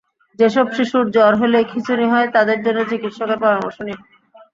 [0.39, 3.99] যেসব শিশুর জ্বর হলেই খিঁচুনি হয়, তাদের জন্য চিকিৎসকের পরামর্শ নিন।